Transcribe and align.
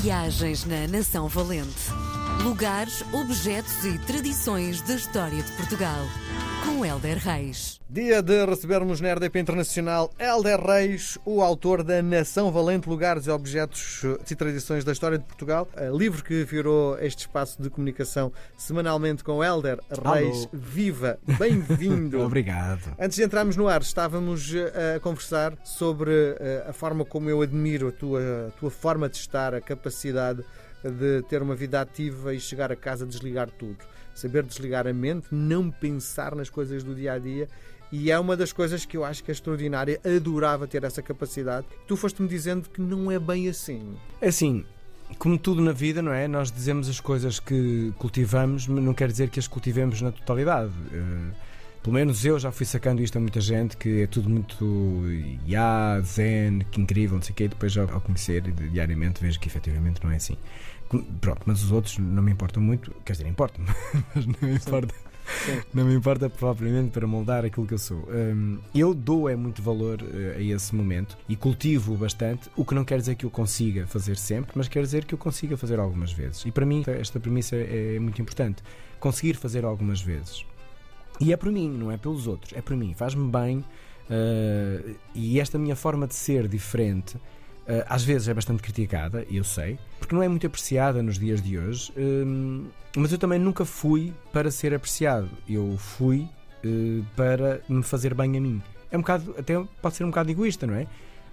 Viagens 0.00 0.66
na 0.66 0.86
Nação 0.86 1.26
Valente. 1.26 1.90
Lugares, 2.42 3.02
objetos 3.12 3.84
e 3.84 3.98
tradições 3.98 4.80
da 4.82 4.94
história 4.94 5.42
de 5.42 5.52
Portugal. 5.52 6.06
Com 6.64 6.84
Helder 6.84 7.18
Reis. 7.18 7.80
Dia 7.88 8.20
de 8.20 8.44
recebermos 8.44 9.00
na 9.00 9.14
RDP 9.14 9.38
Internacional 9.38 10.10
Helder 10.18 10.60
Reis, 10.60 11.16
o 11.24 11.40
autor 11.40 11.82
da 11.82 12.02
Nação 12.02 12.50
Valente, 12.50 12.88
Lugares 12.88 13.26
e 13.26 13.30
Objetos 13.30 14.02
e 14.28 14.34
Tradições 14.34 14.84
da 14.84 14.92
História 14.92 15.18
de 15.18 15.24
Portugal, 15.24 15.68
livro 15.92 16.24
que 16.24 16.44
virou 16.44 16.98
este 16.98 17.20
espaço 17.20 17.62
de 17.62 17.70
comunicação 17.70 18.32
semanalmente 18.56 19.22
com 19.22 19.42
Helder 19.42 19.78
Reis. 19.90 20.38
Alô. 20.38 20.48
Viva! 20.52 21.18
Bem-vindo! 21.38 22.20
Obrigado. 22.26 22.94
Antes 22.98 23.16
de 23.16 23.24
entrarmos 23.24 23.56
no 23.56 23.68
ar, 23.68 23.80
estávamos 23.80 24.52
eh, 24.52 24.96
a 24.96 25.00
conversar 25.00 25.54
sobre 25.64 26.10
eh, 26.40 26.66
a 26.68 26.72
forma 26.72 27.04
como 27.04 27.30
eu 27.30 27.40
admiro 27.42 27.88
a 27.88 27.92
tua, 27.92 28.20
a 28.48 28.50
tua 28.58 28.70
forma 28.70 29.08
de 29.08 29.16
estar, 29.16 29.54
a 29.54 29.60
capacidade 29.60 30.44
de 30.90 31.22
ter 31.28 31.42
uma 31.42 31.54
vida 31.54 31.80
ativa 31.80 32.34
e 32.34 32.40
chegar 32.40 32.70
a 32.72 32.76
casa 32.76 33.06
desligar 33.06 33.50
tudo. 33.50 33.78
Saber 34.14 34.42
desligar 34.42 34.86
a 34.86 34.92
mente, 34.92 35.28
não 35.30 35.70
pensar 35.70 36.34
nas 36.34 36.48
coisas 36.48 36.82
do 36.82 36.94
dia 36.94 37.12
a 37.12 37.18
dia. 37.18 37.48
E 37.92 38.10
é 38.10 38.18
uma 38.18 38.36
das 38.36 38.52
coisas 38.52 38.84
que 38.84 38.96
eu 38.96 39.04
acho 39.04 39.22
que 39.22 39.30
é 39.30 39.32
extraordinária. 39.32 40.00
Adorava 40.04 40.66
ter 40.66 40.82
essa 40.84 41.02
capacidade. 41.02 41.66
Tu 41.86 41.96
foste-me 41.96 42.28
dizendo 42.28 42.68
que 42.68 42.80
não 42.80 43.10
é 43.10 43.18
bem 43.18 43.48
assim. 43.48 43.94
É 44.20 44.28
assim, 44.28 44.64
como 45.18 45.38
tudo 45.38 45.62
na 45.62 45.72
vida, 45.72 46.02
não 46.02 46.12
é? 46.12 46.26
Nós 46.26 46.50
dizemos 46.50 46.88
as 46.88 47.00
coisas 47.00 47.38
que 47.38 47.92
cultivamos, 47.98 48.66
mas 48.66 48.82
não 48.82 48.92
quer 48.92 49.08
dizer 49.08 49.30
que 49.30 49.38
as 49.38 49.46
cultivemos 49.46 50.02
na 50.02 50.10
totalidade. 50.10 50.72
Eh, 50.92 51.34
pelo 51.86 51.94
menos 51.94 52.24
eu 52.24 52.36
já 52.36 52.50
fui 52.50 52.66
sacando 52.66 53.00
isto 53.00 53.16
a 53.16 53.20
muita 53.20 53.40
gente, 53.40 53.76
que 53.76 54.02
é 54.02 54.06
tudo 54.08 54.28
muito 54.28 55.04
ya, 55.46 56.00
zen, 56.00 56.62
que 56.68 56.80
incrível, 56.80 57.14
não 57.14 57.22
sei 57.22 57.32
o 57.32 57.36
quê. 57.36 57.44
E 57.44 57.48
depois, 57.48 57.78
ao 57.78 58.00
conhecer 58.00 58.42
diariamente, 58.42 59.22
vejo 59.22 59.38
que 59.38 59.46
efetivamente 59.46 60.02
não 60.02 60.10
é 60.10 60.16
assim. 60.16 60.36
Pronto, 61.20 61.42
mas 61.46 61.62
os 61.62 61.70
outros 61.70 61.96
não 61.98 62.24
me 62.24 62.32
importam 62.32 62.60
muito, 62.60 62.92
quer 63.04 63.12
dizer, 63.12 63.28
importam, 63.28 63.64
mas 64.12 64.26
não 64.26 64.34
me 64.42 64.56
importa. 64.56 64.92
Sim. 65.44 65.62
Não 65.72 65.84
me 65.84 65.94
importa 65.94 66.28
propriamente 66.28 66.90
para 66.90 67.06
moldar 67.06 67.44
aquilo 67.44 67.64
que 67.64 67.74
eu 67.74 67.78
sou. 67.78 68.08
Hum, 68.10 68.58
eu 68.74 68.92
dou 68.92 69.28
é 69.28 69.36
muito 69.36 69.62
valor 69.62 70.02
eh, 70.02 70.38
a 70.38 70.42
esse 70.42 70.74
momento 70.74 71.16
e 71.28 71.36
cultivo 71.36 71.96
bastante, 71.96 72.50
o 72.56 72.64
que 72.64 72.74
não 72.74 72.84
quer 72.84 72.98
dizer 72.98 73.14
que 73.14 73.24
eu 73.24 73.30
consiga 73.30 73.86
fazer 73.86 74.16
sempre, 74.16 74.50
mas 74.56 74.66
quer 74.66 74.82
dizer 74.82 75.04
que 75.04 75.14
eu 75.14 75.18
consiga 75.18 75.56
fazer 75.56 75.78
algumas 75.78 76.12
vezes. 76.12 76.44
E 76.46 76.50
para 76.50 76.66
mim 76.66 76.82
esta 76.84 77.20
premissa 77.20 77.54
é 77.54 77.96
muito 78.00 78.20
importante. 78.20 78.60
Conseguir 78.98 79.34
fazer 79.34 79.64
algumas 79.64 80.00
vezes. 80.00 80.44
E 81.20 81.32
é 81.32 81.36
por 81.36 81.50
mim, 81.50 81.68
não 81.70 81.90
é 81.90 81.96
pelos 81.96 82.26
outros, 82.26 82.52
é 82.52 82.60
por 82.60 82.76
mim. 82.76 82.94
Faz-me 82.94 83.30
bem 83.30 83.64
eh, 84.10 84.94
e 85.14 85.40
esta 85.40 85.58
minha 85.58 85.74
forma 85.76 86.06
de 86.06 86.14
ser 86.14 86.46
diferente 86.48 87.16
eh, 87.66 87.84
às 87.88 88.04
vezes 88.04 88.28
é 88.28 88.34
bastante 88.34 88.62
criticada, 88.62 89.26
eu 89.30 89.42
sei, 89.42 89.78
porque 89.98 90.14
não 90.14 90.22
é 90.22 90.28
muito 90.28 90.46
apreciada 90.46 91.02
nos 91.02 91.18
dias 91.18 91.42
de 91.42 91.58
hoje, 91.58 91.92
hum, 91.96 92.66
mas 92.96 93.10
eu 93.12 93.18
também 93.18 93.38
nunca 93.38 93.64
fui 93.64 94.12
para 94.32 94.50
ser 94.50 94.72
apreciado. 94.74 95.28
Eu 95.48 95.76
fui 95.78 96.28
para 97.14 97.60
me 97.68 97.82
fazer 97.82 98.12
bem 98.14 98.36
a 98.36 98.40
mim. 98.40 98.60
É 98.90 98.96
um 98.96 99.00
bocado, 99.00 99.34
até 99.38 99.54
pode 99.80 99.94
ser 99.96 100.02
um 100.04 100.08
bocado 100.08 100.30
egoísta, 100.30 100.66
não 100.66 100.74
é? 100.74 100.86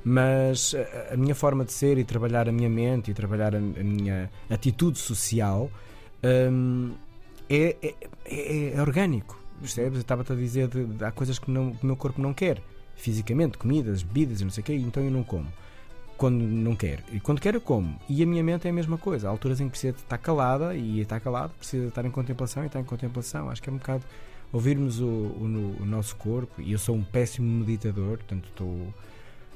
Mas 0.06 0.76
a, 1.10 1.14
a 1.14 1.18
minha 1.18 1.34
forma 1.34 1.64
de 1.66 1.72
ser 1.74 1.98
e 1.98 2.04
trabalhar 2.04 2.48
a 2.48 2.52
minha 2.52 2.70
mente 2.70 3.10
e 3.10 3.14
trabalhar 3.14 3.56
a, 3.56 3.58
a 3.58 3.62
minha 3.84 4.30
atitude 4.50 5.00
social 5.00 5.72
hum, 6.52 6.92
é, 7.50 7.76
é, 7.82 7.96
é- 8.26 8.74
é 8.76 8.82
orgânico. 8.82 9.42
Percebes? 9.64 9.96
Eu 9.96 10.02
estava-te 10.02 10.32
a 10.34 10.36
dizer 10.36 10.68
de, 10.68 10.86
de- 10.86 11.04
há 11.06 11.12
coisas 11.12 11.40
que, 11.40 11.50
não- 11.50 11.72
que 11.74 11.84
o 11.84 11.86
meu 11.88 11.96
corpo 11.96 12.22
não 12.22 12.34
quer, 12.34 12.62
fisicamente, 12.96 13.58
comidas, 13.58 14.04
bebidas 14.04 14.42
e 14.42 14.44
não 14.44 14.52
sei 14.52 14.62
o 14.62 14.66
quê, 14.66 14.74
então 14.76 15.04
eu 15.04 15.10
não 15.12 15.24
como 15.24 15.48
quando 16.16 16.38
não 16.44 16.76
quero. 16.76 17.02
E 17.12 17.20
quando 17.20 17.42
quero, 17.42 17.58
eu 17.58 17.62
como. 17.62 18.00
E 18.08 18.22
a 18.22 18.26
minha 18.26 18.44
mente 18.44 18.68
é 18.68 18.70
a 18.70 18.74
mesma 18.74 18.98
coisa. 18.98 19.28
Há 19.28 19.32
alturas 19.32 19.60
em 19.60 19.66
que 19.66 19.72
precisa 19.72 19.96
estar 19.98 20.18
calada 20.20 20.76
e 20.76 21.02
estar 21.02 21.20
calado, 21.20 21.54
precisa 21.58 21.88
estar 21.88 22.06
em 22.06 22.12
contemplação 22.12 22.64
e 22.64 22.68
estar 22.68 22.80
em 22.80 22.84
contemplação. 22.84 23.50
Acho 23.50 23.62
que 23.62 23.70
é 23.70 23.74
um 23.74 23.78
bocado 23.78 24.04
ouvirmos 24.52 25.02
o, 25.02 25.06
o- 25.08 25.76
o 25.82 25.86
nosso 25.86 26.16
corpo. 26.16 26.62
E 26.62 26.72
eu 26.72 26.78
sou 26.80 26.96
um 26.96 27.04
péssimo 27.04 27.48
meditador, 27.66 28.18
portanto 28.18 28.48
estou 28.48 28.94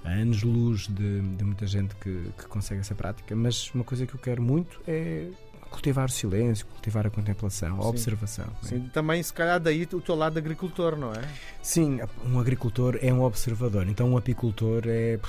a 0.03 0.09
anos-luz 0.09 0.88
de, 0.88 1.22
de 1.22 1.44
muita 1.44 1.68
gente 1.68 1.95
que, 1.97 2.31
que 2.38 2.47
consegue 2.47 2.81
essa 2.81 2.95
prática. 2.95 3.35
Mas 3.35 3.72
uma 3.74 3.84
coisa 3.84 4.06
que 4.07 4.16
eu 4.16 4.19
quero 4.19 4.41
muito 4.41 4.81
é 4.88 5.29
cultivar 5.67 6.05
o 6.05 6.11
silêncio, 6.11 6.66
cultivar 6.66 7.05
a 7.05 7.09
contemplação, 7.09 7.79
a 7.79 7.81
Sim. 7.83 7.88
observação. 7.89 8.45
não 8.45 8.53
é? 8.63 8.66
Sim, 8.67 8.89
também, 8.94 9.22
se 9.22 9.33
calhar, 9.33 9.59
daí 9.59 9.83
o 9.91 10.01
teu 10.01 10.16
lado 10.16 10.33
de 10.33 10.39
agricultor, 10.39 10.95
não 10.97 11.13
é? 11.13 11.22
Sim, 11.61 12.00
um 12.25 12.39
agricultor 12.39 12.97
é 13.01 13.13
um 13.13 13.22
observador, 13.22 13.88
então 13.88 14.09
um 14.09 14.17
apicultor 14.17 14.83
é. 14.85 15.19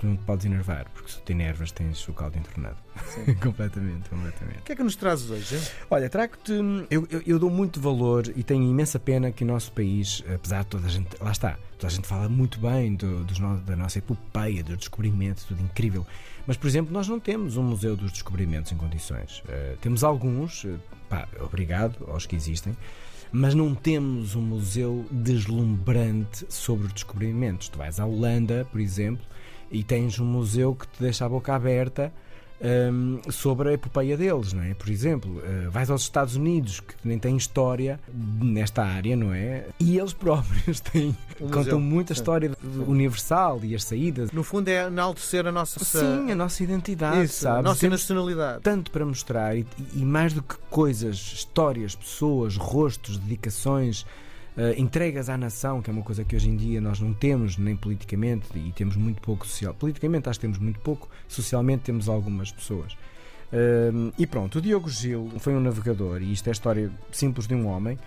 Tu 0.00 0.06
não 0.06 0.16
te 0.16 0.24
podes 0.24 0.46
enervar, 0.46 0.86
porque 0.94 1.12
se 1.12 1.20
te 1.20 1.32
enervas 1.32 1.70
tens 1.72 2.08
o 2.08 2.14
caldo 2.14 2.38
entornado. 2.38 2.76
Completamente, 3.42 4.08
completamente. 4.08 4.60
O 4.60 4.62
que 4.62 4.72
é 4.72 4.76
que 4.76 4.82
nos 4.82 4.96
trazes 4.96 5.30
hoje? 5.30 5.56
hein? 5.56 5.62
Olha, 5.90 6.08
trago-te. 6.08 6.52
Eu, 6.90 7.06
eu, 7.10 7.22
eu 7.26 7.38
dou 7.38 7.50
muito 7.50 7.78
valor 7.78 8.26
e 8.34 8.42
tenho 8.42 8.62
imensa 8.62 8.98
pena 8.98 9.30
que 9.30 9.44
o 9.44 9.46
nosso 9.46 9.70
país, 9.72 10.24
apesar 10.34 10.62
de 10.62 10.68
toda 10.68 10.86
a 10.86 10.90
gente. 10.90 11.08
Lá 11.20 11.30
está, 11.32 11.58
toda 11.78 11.86
a 11.86 11.94
gente 11.94 12.08
fala 12.08 12.30
muito 12.30 12.58
bem 12.58 12.94
do, 12.94 13.24
dos 13.24 13.38
da 13.38 13.76
nossa 13.76 13.98
epopeia, 13.98 14.64
dos 14.64 14.78
descobrimentos, 14.78 15.44
tudo 15.44 15.62
incrível. 15.62 16.06
Mas, 16.46 16.56
por 16.56 16.66
exemplo, 16.66 16.92
nós 16.92 17.06
não 17.06 17.20
temos 17.20 17.58
um 17.58 17.62
museu 17.62 17.94
dos 17.94 18.10
descobrimentos 18.10 18.72
em 18.72 18.76
condições. 18.76 19.42
Eh, 19.48 19.76
temos 19.82 20.02
alguns, 20.02 20.64
eh, 20.64 20.76
pá, 21.10 21.28
obrigado 21.40 22.08
aos 22.10 22.24
que 22.24 22.34
existem, 22.34 22.74
mas 23.30 23.54
não 23.54 23.74
temos 23.74 24.34
um 24.34 24.40
museu 24.40 25.04
deslumbrante 25.10 26.46
sobre 26.48 26.86
os 26.86 26.92
descobrimentos. 26.94 27.68
Tu 27.68 27.78
vais 27.78 28.00
à 28.00 28.06
Holanda, 28.06 28.66
por 28.72 28.80
exemplo, 28.80 29.24
e 29.70 29.82
tens 29.84 30.18
um 30.18 30.24
museu 30.26 30.74
que 30.74 30.86
te 30.88 31.00
deixa 31.02 31.24
a 31.24 31.28
boca 31.28 31.54
aberta 31.54 32.12
hum, 32.92 33.20
sobre 33.30 33.70
a 33.70 33.72
epopeia 33.72 34.16
deles, 34.16 34.52
não 34.52 34.62
é? 34.62 34.74
Por 34.74 34.88
exemplo, 34.90 35.40
eh, 35.44 35.68
vais 35.70 35.88
aos 35.90 36.02
Estados 36.02 36.36
Unidos, 36.36 36.80
que 36.80 36.94
nem 37.04 37.18
têm 37.18 37.36
história 37.36 37.98
nesta 38.12 38.82
área, 38.84 39.16
não 39.16 39.32
é? 39.32 39.66
E 39.78 39.96
eles 39.98 40.12
próprios 40.14 40.80
têm, 40.80 41.16
Um 41.40 41.44
museu. 41.46 41.62
contam 41.62 41.80
muita 41.80 42.12
Sim. 42.14 42.20
história 42.20 42.50
universal 42.86 43.60
e 43.62 43.74
as 43.74 43.84
saídas. 43.84 44.30
No 44.32 44.42
fundo, 44.42 44.68
é 44.68 44.86
enaltecer 44.86 45.46
a 45.46 45.52
nossa. 45.52 45.82
Sim, 45.84 46.30
a 46.30 46.34
nossa 46.34 46.62
identidade, 46.62 47.24
Isso, 47.24 47.40
sabes? 47.42 47.58
a 47.60 47.62
nossa 47.62 47.80
Temos 47.80 48.00
nacionalidade. 48.00 48.62
tanto 48.62 48.90
para 48.90 49.06
mostrar 49.06 49.56
e, 49.56 49.66
e 49.94 50.04
mais 50.04 50.32
do 50.32 50.42
que 50.42 50.56
coisas, 50.68 51.16
histórias, 51.16 51.94
pessoas, 51.94 52.56
rostos, 52.56 53.16
dedicações, 53.18 54.04
entregas 54.76 55.28
à 55.28 55.36
nação, 55.38 55.80
que 55.80 55.88
é 55.90 55.92
uma 55.92 56.02
coisa 56.02 56.24
que 56.24 56.34
hoje 56.36 56.48
em 56.48 56.56
dia 56.56 56.80
nós 56.80 57.00
não 57.00 57.14
temos, 57.14 57.56
nem 57.56 57.76
politicamente, 57.76 58.46
e 58.56 58.72
temos 58.72 58.96
muito 58.96 59.20
pouco 59.22 59.46
social. 59.46 59.74
Politicamente 59.74 60.28
acho 60.28 60.38
que 60.38 60.46
temos 60.46 60.58
muito 60.58 60.80
pouco, 60.80 61.08
socialmente 61.28 61.82
temos 61.84 62.08
algumas 62.08 62.50
pessoas. 62.52 62.96
Eh, 63.52 63.90
e 64.18 64.26
pronto, 64.26 64.58
o 64.58 64.60
Diogo 64.60 64.88
Gil 64.88 65.30
foi 65.38 65.54
um 65.54 65.60
navegador, 65.60 66.20
e 66.22 66.32
isto 66.32 66.46
é 66.48 66.50
a 66.50 66.52
história 66.52 66.90
simples 67.12 67.46
de 67.46 67.54
um 67.54 67.66
homem. 67.66 67.98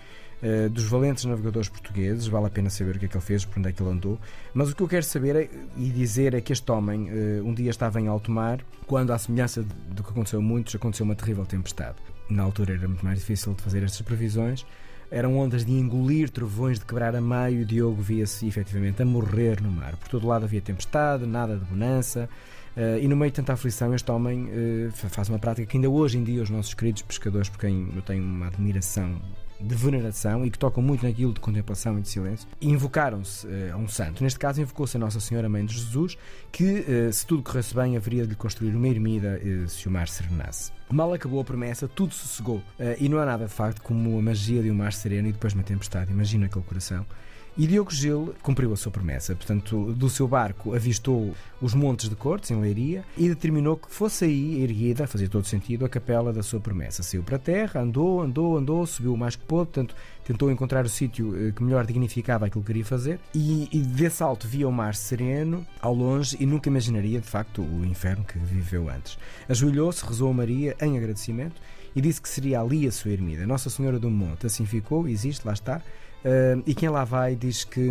eh, 0.42 0.68
dos 0.68 0.84
valentes 0.84 1.24
navegadores 1.24 1.70
portugueses, 1.70 2.26
vale 2.26 2.46
a 2.46 2.50
pena 2.50 2.68
saber 2.68 2.96
o 2.96 2.98
que 2.98 3.06
é 3.06 3.08
que 3.08 3.16
ele 3.16 3.24
fez, 3.24 3.46
por 3.46 3.58
onde 3.58 3.70
é 3.70 3.72
que 3.72 3.82
ele 3.82 3.90
andou. 3.90 4.18
Mas 4.52 4.68
o 4.68 4.76
que 4.76 4.82
eu 4.82 4.88
quero 4.88 5.04
saber 5.04 5.34
é- 5.36 5.48
e 5.78 5.88
dizer 5.88 6.34
é 6.34 6.40
que 6.42 6.52
este 6.52 6.70
homem 6.70 7.08
eh, 7.08 7.40
um 7.42 7.54
dia 7.54 7.70
estava 7.70 7.98
em 7.98 8.08
alto 8.08 8.30
mar, 8.30 8.60
quando, 8.86 9.10
à 9.12 9.18
semelhança 9.18 9.62
do 9.62 10.02
que 10.04 10.10
aconteceu 10.10 10.40
a 10.40 10.42
muitos, 10.42 10.74
aconteceu 10.74 11.04
uma 11.06 11.14
terrível 11.14 11.46
tempestade. 11.46 11.96
Na 12.28 12.42
altura 12.42 12.74
era 12.74 12.86
muito 12.86 13.02
mais 13.02 13.20
difícil 13.20 13.54
de 13.54 13.62
fazer 13.62 13.82
estas 13.84 14.02
previsões. 14.02 14.66
Eram 15.10 15.36
ondas 15.38 15.64
de 15.64 15.72
engolir, 15.72 16.28
trovões 16.30 16.78
de 16.78 16.84
quebrar 16.84 17.14
a 17.14 17.20
meio, 17.20 17.62
e 17.62 17.64
Diogo 17.64 18.02
via-se 18.02 18.46
efetivamente 18.46 19.00
a 19.02 19.04
morrer 19.04 19.60
no 19.60 19.70
mar. 19.70 19.96
Por 19.96 20.08
todo 20.08 20.26
lado 20.26 20.44
havia 20.44 20.60
tempestade, 20.60 21.24
nada 21.26 21.56
de 21.56 21.64
bonança. 21.64 22.28
eh, 22.76 22.98
e 23.02 23.06
no 23.06 23.14
meio 23.16 23.30
de 23.30 23.36
tanta 23.36 23.52
aflição, 23.52 23.94
este 23.94 24.10
homem 24.10 24.48
fa- 24.92 25.08
faz 25.08 25.28
uma 25.28 25.38
prática 25.38 25.64
que 25.66 25.76
ainda 25.76 25.88
hoje 25.88 26.18
em 26.18 26.24
dia 26.24 26.42
os 26.42 26.50
nossos 26.50 26.74
queridos 26.74 27.02
pescadores, 27.02 27.48
por 27.48 27.60
quem 27.60 27.88
eu 27.94 28.02
tenho 28.02 28.24
uma 28.24 28.48
admiração 28.48 29.20
de 29.60 29.74
veneração 29.74 30.44
e 30.44 30.50
que 30.50 30.58
tocam 30.58 30.82
muito 30.82 31.04
naquilo 31.06 31.32
de 31.32 31.40
contemplação 31.40 31.98
e 31.98 32.02
de 32.02 32.08
silêncio, 32.08 32.48
invocaram-se 32.60 33.46
eh, 33.46 33.70
a 33.72 33.76
um 33.76 33.88
santo. 33.88 34.22
Neste 34.22 34.38
caso, 34.38 34.60
invocou-se 34.60 34.96
a 34.96 35.00
Nossa 35.00 35.20
Senhora 35.20 35.48
Mãe 35.48 35.64
de 35.64 35.74
Jesus, 35.74 36.16
que, 36.50 36.84
eh, 36.86 37.12
se 37.12 37.26
tudo 37.26 37.42
corresse 37.42 37.74
bem, 37.74 37.96
haveria 37.96 38.24
de 38.24 38.30
lhe 38.30 38.34
construir 38.34 38.74
uma 38.74 38.88
ermida 38.88 39.40
eh, 39.42 39.66
se 39.68 39.88
o 39.88 39.90
mar 39.90 40.08
serenasse. 40.08 40.72
Mal 40.90 41.12
acabou 41.12 41.40
a 41.40 41.44
promessa, 41.44 41.88
tudo 41.88 42.14
sossegou. 42.14 42.62
E 43.00 43.08
não 43.08 43.18
há 43.18 43.24
nada 43.24 43.46
de 43.46 43.52
facto 43.52 43.82
como 43.82 44.18
a 44.18 44.22
magia 44.22 44.62
de 44.62 44.70
um 44.70 44.74
mar 44.74 44.92
sereno 44.92 45.28
e 45.28 45.32
depois 45.32 45.54
uma 45.54 45.62
tempestade. 45.62 46.12
Imagina 46.12 46.46
aquele 46.46 46.64
coração. 46.64 47.04
E 47.56 47.68
Diogo 47.68 47.92
Gil 47.92 48.34
cumpriu 48.42 48.72
a 48.72 48.76
sua 48.76 48.90
promessa, 48.90 49.32
portanto, 49.32 49.92
do 49.92 50.10
seu 50.10 50.26
barco 50.26 50.74
avistou 50.74 51.32
os 51.62 51.72
montes 51.72 52.08
de 52.08 52.16
Cortes, 52.16 52.50
em 52.50 52.60
Leiria, 52.60 53.04
e 53.16 53.28
determinou 53.28 53.76
que 53.76 53.88
fosse 53.88 54.24
aí 54.24 54.60
erguida, 54.60 55.06
fazia 55.06 55.28
todo 55.28 55.46
sentido, 55.46 55.84
a 55.84 55.88
capela 55.88 56.32
da 56.32 56.42
sua 56.42 56.58
promessa. 56.58 57.04
Saiu 57.04 57.22
para 57.22 57.36
a 57.36 57.38
terra, 57.38 57.80
andou, 57.80 58.20
andou, 58.20 58.58
andou, 58.58 58.84
subiu 58.84 59.14
o 59.14 59.16
mais 59.16 59.36
que 59.36 59.44
pôde, 59.44 59.66
portanto, 59.66 59.94
tentou 60.24 60.50
encontrar 60.50 60.84
o 60.84 60.88
sítio 60.88 61.32
eh, 61.36 61.52
que 61.52 61.62
melhor 61.62 61.86
dignificava 61.86 62.46
aquilo 62.46 62.60
que 62.60 62.66
queria 62.66 62.84
fazer, 62.84 63.20
e, 63.32 63.68
e 63.70 63.78
desse 63.78 64.20
alto 64.20 64.48
via 64.48 64.66
o 64.66 64.72
mar 64.72 64.96
sereno, 64.96 65.64
ao 65.80 65.94
longe, 65.94 66.36
e 66.40 66.46
nunca 66.46 66.68
imaginaria, 66.68 67.20
de 67.20 67.28
facto, 67.28 67.62
o 67.62 67.84
inferno 67.84 68.24
que 68.24 68.36
viveu 68.36 68.90
antes. 68.90 69.16
Ajoelhou-se, 69.48 70.04
rezou 70.04 70.28
a 70.28 70.34
Maria 70.34 70.76
em 70.80 70.98
agradecimento, 70.98 71.62
e 71.94 72.00
disse 72.00 72.20
que 72.20 72.28
seria 72.28 72.60
ali 72.60 72.84
a 72.88 72.90
sua 72.90 73.12
ermida. 73.12 73.46
Nossa 73.46 73.70
Senhora 73.70 74.00
do 74.00 74.10
Monte, 74.10 74.46
assim 74.46 74.66
ficou, 74.66 75.06
existe, 75.06 75.46
lá 75.46 75.52
está, 75.52 75.80
Uh, 76.24 76.62
e 76.66 76.74
quem 76.74 76.88
lá 76.88 77.04
vai 77.04 77.36
diz 77.36 77.64
que, 77.64 77.90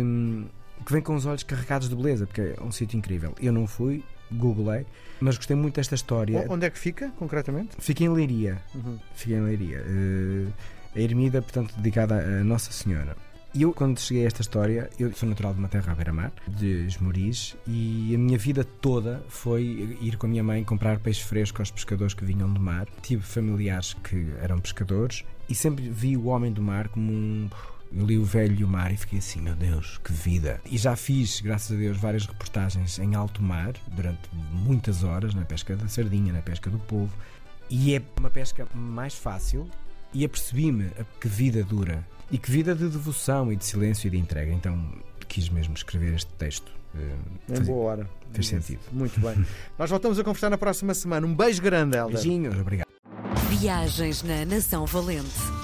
que 0.84 0.92
vem 0.92 1.02
com 1.02 1.14
os 1.14 1.24
olhos 1.26 1.42
carregados 1.42 1.88
de 1.88 1.94
beleza, 1.94 2.26
porque 2.26 2.40
é 2.40 2.62
um 2.62 2.72
sítio 2.72 2.96
incrível. 2.96 3.34
Eu 3.40 3.52
não 3.52 3.66
fui, 3.66 4.02
googlei, 4.30 4.86
mas 5.20 5.36
gostei 5.36 5.56
muito 5.56 5.76
desta 5.76 5.94
história. 5.94 6.46
Onde 6.48 6.66
é 6.66 6.70
que 6.70 6.78
fica, 6.78 7.10
concretamente? 7.18 7.76
Fica 7.78 8.04
em 8.04 8.08
Leiria. 8.08 8.60
Uhum. 8.74 8.98
Fica 9.14 9.34
em 9.34 9.40
Leiria. 9.40 9.82
Uh, 9.82 10.52
a 10.94 11.00
ermida, 11.00 11.42
portanto, 11.42 11.74
dedicada 11.76 12.16
a 12.16 12.44
Nossa 12.44 12.72
Senhora. 12.72 13.16
E 13.54 13.62
eu, 13.62 13.72
quando 13.72 14.00
cheguei 14.00 14.24
a 14.24 14.26
esta 14.26 14.42
história, 14.42 14.90
eu 14.98 15.12
sou 15.12 15.28
natural 15.28 15.52
de 15.52 15.60
uma 15.60 15.68
terra 15.68 15.92
à 15.92 15.94
beira-mar, 15.94 16.32
de 16.48 16.86
Esmoriz, 16.86 17.56
e 17.68 18.12
a 18.12 18.18
minha 18.18 18.36
vida 18.36 18.64
toda 18.64 19.22
foi 19.28 19.96
ir 20.00 20.16
com 20.16 20.26
a 20.26 20.28
minha 20.28 20.42
mãe 20.42 20.64
comprar 20.64 20.98
peixe 20.98 21.22
fresco 21.22 21.62
aos 21.62 21.70
pescadores 21.70 22.14
que 22.14 22.24
vinham 22.24 22.52
do 22.52 22.58
mar. 22.60 22.88
Tive 23.00 23.22
familiares 23.22 23.94
que 23.94 24.26
eram 24.42 24.58
pescadores 24.58 25.24
e 25.48 25.54
sempre 25.54 25.88
vi 25.88 26.16
o 26.16 26.24
homem 26.24 26.52
do 26.52 26.60
mar 26.60 26.88
como 26.88 27.12
um. 27.12 27.48
Eu 27.96 28.04
li 28.04 28.18
o 28.18 28.24
velho 28.24 28.56
e 28.58 28.64
o 28.64 28.68
mar 28.68 28.92
e 28.92 28.96
fiquei 28.96 29.20
assim, 29.20 29.40
meu 29.40 29.54
Deus, 29.54 30.00
que 30.02 30.12
vida! 30.12 30.60
E 30.68 30.76
já 30.76 30.96
fiz, 30.96 31.40
graças 31.40 31.76
a 31.76 31.78
Deus, 31.78 31.96
várias 31.96 32.26
reportagens 32.26 32.98
em 32.98 33.14
alto 33.14 33.40
mar 33.40 33.72
durante 33.92 34.28
muitas 34.52 35.04
horas 35.04 35.32
na 35.32 35.44
pesca 35.44 35.76
da 35.76 35.86
sardinha, 35.86 36.32
na 36.32 36.42
pesca 36.42 36.68
do 36.68 36.78
povo. 36.80 37.12
E 37.70 37.94
é 37.94 38.02
uma 38.18 38.30
pesca 38.30 38.66
mais 38.74 39.14
fácil 39.14 39.68
e 40.12 40.24
apercebi-me 40.24 40.90
que 41.20 41.28
vida 41.28 41.62
dura 41.62 42.04
e 42.30 42.38
que 42.38 42.50
vida 42.50 42.74
de 42.74 42.88
devoção 42.88 43.52
e 43.52 43.56
de 43.56 43.64
silêncio 43.64 44.08
e 44.08 44.10
de 44.10 44.18
entrega. 44.18 44.52
Então 44.52 44.92
quis 45.28 45.48
mesmo 45.48 45.74
escrever 45.74 46.14
este 46.14 46.32
texto. 46.34 46.72
Uh, 46.94 47.54
em 47.54 47.62
boa 47.62 47.90
hora. 47.90 48.10
Fez 48.32 48.48
sentido. 48.48 48.80
Muito 48.92 49.20
bem. 49.20 49.44
Nós 49.78 49.88
voltamos 49.88 50.18
a 50.18 50.24
conversar 50.24 50.50
na 50.50 50.58
próxima 50.58 50.94
semana. 50.94 51.26
Um 51.26 51.34
beijo 51.34 51.62
grande, 51.62 51.96
Helder. 51.96 52.14
Beijinhos, 52.14 52.58
obrigado. 52.58 52.88
Viagens 53.50 54.22
na 54.24 54.44
Nação 54.44 54.84
Valente. 54.84 55.63